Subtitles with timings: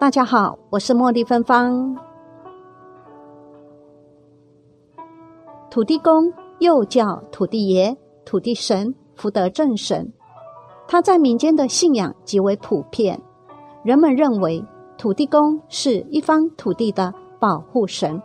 [0.00, 1.96] 大家好，我是茉莉芬芳。
[5.68, 10.12] 土地公又叫土地爷、土地神、福德正神，
[10.86, 13.20] 他在民间的信仰极为普遍。
[13.82, 14.64] 人们认为
[14.96, 18.22] 土地公是一方土地的保护神。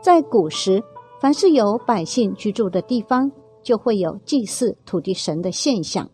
[0.00, 0.80] 在古时，
[1.20, 3.28] 凡是有百姓居住的地方，
[3.64, 6.08] 就会有祭祀土地神的现象。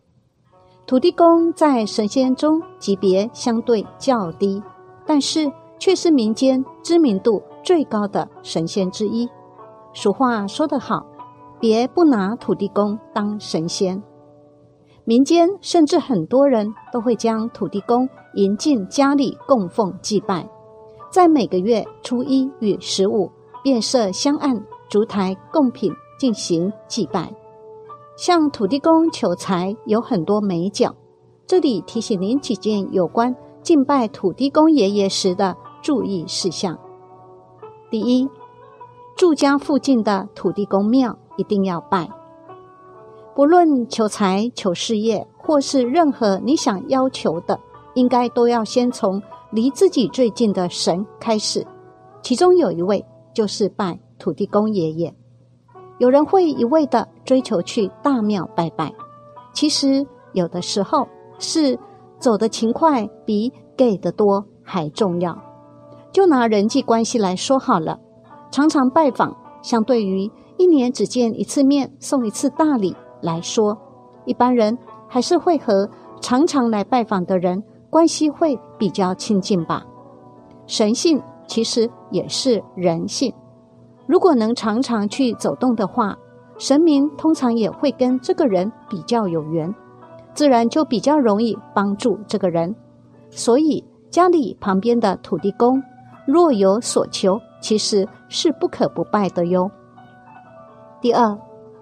[0.87, 4.59] 土地公在神仙中级别相对较低，
[5.07, 9.27] 但是却是民间知名度最高的神仙之一。
[9.93, 11.03] 俗话说得好，
[11.59, 14.03] 别不拿土地公当神仙。
[15.05, 20.47] 民间甚至很多人都会将土地公迎进家里供奉祭拜，
[21.09, 23.31] 在每个月初一与十五
[23.63, 27.33] 便设香案、烛台供品进行祭拜。
[28.17, 30.93] 向土地公求财有很多美角，
[31.45, 36.77] 这里提醒您几件有关敬拜土地公爷爷时的注意事项。
[37.89, 38.27] 第一。
[39.15, 42.07] 住家附近的土地公庙一定要拜，
[43.33, 47.59] 不论求财、求事业，或是任何你想要求的，
[47.95, 51.65] 应该都要先从离自己最近的神开始。
[52.21, 53.03] 其中有一位
[53.33, 55.11] 就是拜土地公爷爷。
[55.97, 58.93] 有人会一味的追求去大庙拜拜，
[59.51, 61.07] 其实有的时候
[61.39, 61.75] 是
[62.19, 65.37] 走的勤快比给的多还重要。
[66.11, 67.99] 就拿人际关系来说好了。
[68.49, 73.77] 常常拜访，相对于一年只见一次面送一次大礼来说，
[74.25, 75.89] 一般人还是会和
[76.21, 79.85] 常常来拜访的人关系会比较亲近吧。
[80.65, 83.31] 神性其实也是人性，
[84.07, 86.15] 如果能常常去走动的话，
[86.57, 89.71] 神明通常也会跟这个人比较有缘，
[90.37, 92.75] 自然就比较容易帮助这个人。
[93.31, 95.81] 所以家里旁边的土地公
[96.27, 97.41] 若有所求。
[97.59, 99.71] 其实是不可不拜的哟。
[101.01, 101.35] 第二，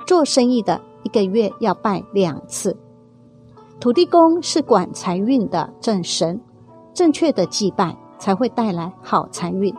[0.08, 2.76] 做生意的一个月要拜两次。
[3.78, 6.40] 土地公是管财运的正神，
[6.94, 9.76] 正确的祭拜才会带来好财运。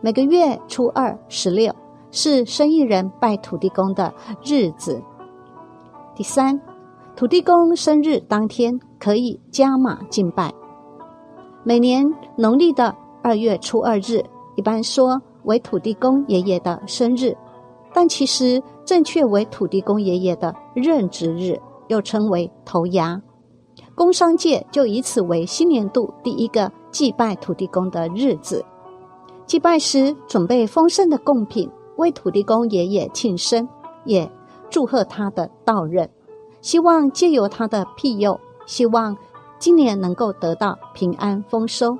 [0.00, 1.70] 每个月初二、十六
[2.10, 5.02] 是生意人拜土地公的日子。
[6.14, 6.58] 第三，
[7.16, 10.52] 土地公生日当天可以加码敬拜。
[11.62, 12.04] 每年
[12.36, 14.22] 农历的二月初二日，
[14.56, 15.20] 一般说。
[15.44, 17.36] 为土地公爷爷的生日，
[17.92, 23.20] 但其实正确为土地公爷爷的任职日，又称为头牙。
[23.94, 28.64] 工商界就以此为新年度第一个祭拜土地公的日子。
[29.44, 33.68] 祭拜时准备丰盛的贡品，为土地公爷爷庆生，
[34.06, 34.26] 也
[34.70, 36.08] 祝贺他的到任，
[36.64, 39.14] 希望借由他的庇佑，希望
[39.58, 41.94] 今年能够得到平安丰收。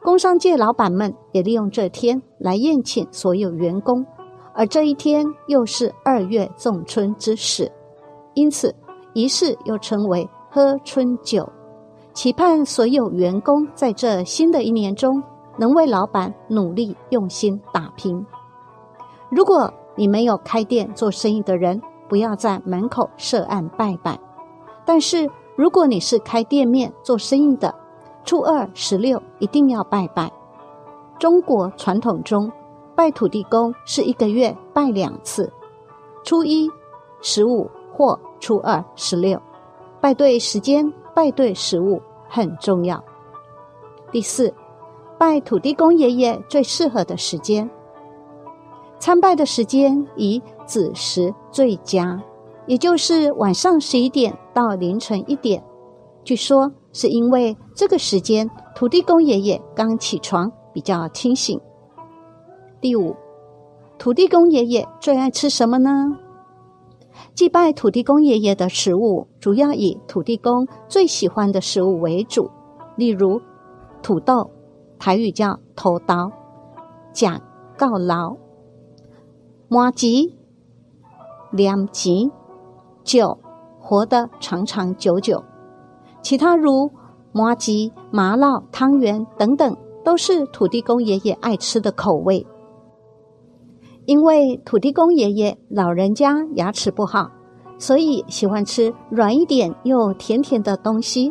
[0.00, 4.06] 工商界老板们也利用这天来宴请所有员工，
[4.54, 7.68] 而这一天又是二月仲春之时，
[8.34, 8.72] 因此
[9.12, 11.50] 仪式又称为喝春酒，
[12.12, 15.20] 期盼所有员工在这新的一年中
[15.58, 18.24] 能为老板努力用心打拼。
[19.32, 24.14] 如果你没有开店做生意的人，不要在门口设案拜拜；
[24.84, 27.74] 但是如果你是开店面做生意的，
[28.24, 30.30] 初二、十六一定要拜拜。
[31.18, 32.50] 中国传统中，
[32.94, 35.52] 拜土地公是一个月拜两次，
[36.24, 36.70] 初一、
[37.20, 39.40] 十五或初二、十六，
[40.00, 43.02] 拜对时间、拜对食物很重要。
[44.12, 44.54] 第四，
[45.18, 47.68] 拜土地公爷爷最适合的时间，
[48.98, 52.22] 参拜的时间以子时最佳，
[52.68, 55.64] 也就是晚上十一点到凌晨一点。
[56.22, 56.70] 据说。
[56.90, 61.60] 是因为这个时间土地公爷爷刚起床，比较清醒。
[62.80, 63.14] 第五，
[63.98, 66.16] 土地公爷爷最爱吃什么呢？
[67.34, 72.50] 祭拜土地公爷爷的食物主要以土地公最喜欢的食物为主，
[72.96, 73.40] 例如
[74.02, 74.50] 土豆
[74.98, 76.32] （台语叫头刀）、
[77.12, 77.40] 假
[77.76, 78.34] 告劳、
[79.68, 80.37] 麻吉、
[81.50, 82.30] 两吉、
[83.04, 83.38] 酒，
[83.80, 85.42] 活得长长久久。
[86.20, 86.90] 其他如
[87.32, 92.46] 麻吉、麻辣、汤圆等等，都是土地公爷爷爱吃的口味。
[94.04, 97.30] 因为土地公爷爷老人家牙齿不好，
[97.78, 101.30] 所以喜欢吃软一点又甜甜的东西。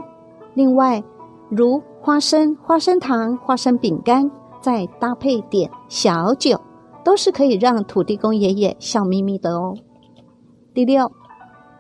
[0.54, 1.04] 另外，
[1.50, 4.30] 如花生、花生糖、花生饼干，
[4.62, 6.60] 再搭配点小酒，
[7.04, 9.76] 都是可以让土地公爷爷笑眯眯的哦。
[10.78, 11.12] 第六，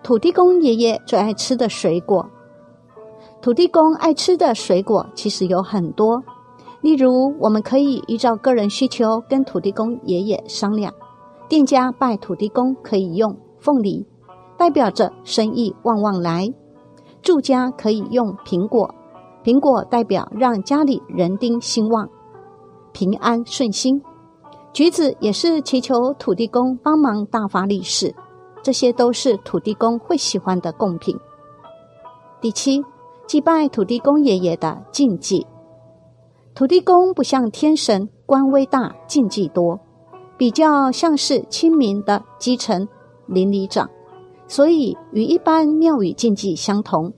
[0.01, 2.27] 土地公爷爷最爱吃的水果。
[3.39, 6.23] 土地公爱吃的水果其实有很多，
[6.81, 10.91] 例如，我们可以依照个人需求跟土地公爷爷商量。
[11.47, 14.03] 店家拜土地公可以用凤梨，
[14.57, 16.51] 代表着生意旺旺来；
[17.21, 18.91] 住家可以用苹果，
[19.43, 22.09] 苹果代表让家里人丁兴旺、
[22.93, 24.01] 平安顺心。
[24.73, 28.15] 橘子也是祈求土地公帮忙大发利市，
[28.63, 31.17] 这些都是土地公会喜欢的贡品。
[32.41, 32.83] 第七，
[33.25, 35.45] 祭拜土地公爷爷的禁忌。
[36.53, 39.79] 土地公不像天神，官威大，禁忌多，
[40.37, 42.87] 比较像是亲民的基层
[43.25, 43.89] 邻里长，
[44.47, 47.13] 所以与一般庙宇禁忌相同。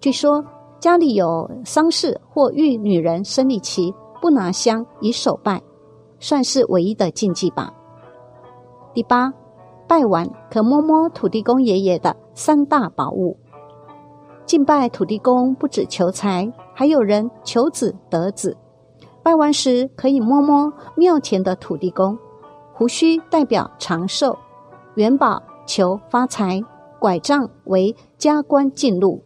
[0.00, 0.44] 据说
[0.78, 5.62] 家里有丧事或遇女人生理期，不拿香以手拜。
[6.20, 7.72] 算是唯一的禁忌吧。
[8.94, 9.32] 第八，
[9.92, 13.36] 拜完可摸摸土地公爷爷的三大宝物。
[14.46, 18.56] 敬拜土地公不止求财，还有人求子得子。
[19.22, 22.16] 拜完时可以摸摸庙前的土地公，
[22.72, 24.34] 胡须代表长寿，
[24.94, 26.62] 元宝求发财，
[26.98, 29.22] 拐杖为加官进禄。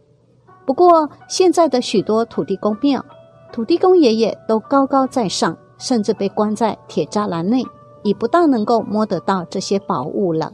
[0.66, 3.04] 不过现在的许多土地公庙，
[3.52, 5.56] 土地公爷爷都高高在上。
[5.78, 7.62] 甚至被关在铁栅栏内，
[8.06, 10.53] 已不大能够摸得到这些宝物了。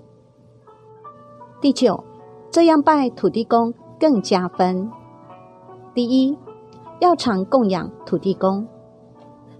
[1.60, 2.02] 第九，
[2.50, 4.90] 这样拜土地公更加分。
[5.92, 6.34] 第一，
[7.00, 8.66] 要常供养土地公。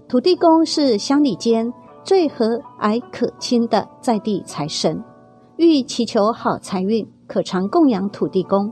[0.07, 1.71] 土地公是乡里间
[2.03, 5.03] 最和蔼可亲的在地财神，
[5.57, 8.71] 欲祈求好财运，可常供养土地公，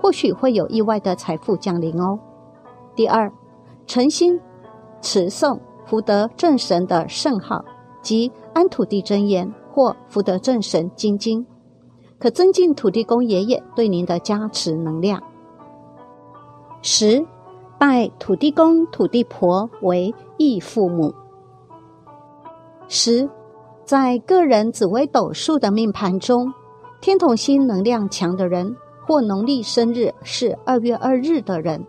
[0.00, 2.18] 或许会有意外的财富降临哦。
[2.96, 3.30] 第二，
[3.86, 4.40] 诚心
[5.02, 5.60] 持诵。
[5.84, 7.64] 福德正神的圣号
[8.00, 11.44] 及安土地真言或福德正神金经，
[12.18, 15.22] 可增进土地公爷爷对您的加持能量。
[16.82, 17.24] 十，
[17.78, 21.14] 拜土地公、土地婆为义父母。
[22.88, 23.28] 十，
[23.84, 26.52] 在个人紫微斗数的命盘中，
[27.00, 28.76] 天同星能量强的人，
[29.06, 31.84] 或农历生日是二月二日的人，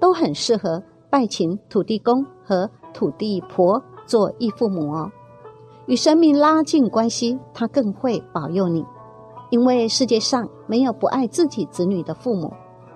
[0.00, 2.70] 都很适合拜请土地公和。
[2.94, 5.12] 土地婆做义父母哦，
[5.88, 8.84] 与神明拉近关系，他更会保佑你。
[9.48, 12.52] 因为世界上没有不爱自己子女的父母，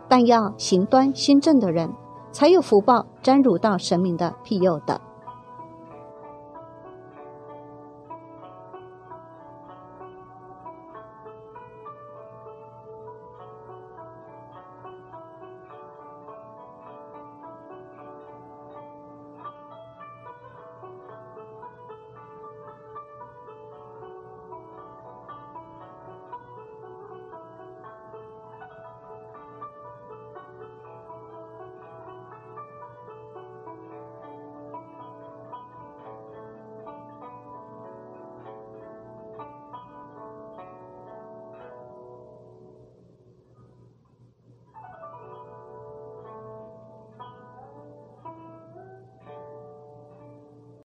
[0.06, 1.90] 但要行端心正的人，
[2.32, 5.00] 才有福报沾入到神明的庇佑的。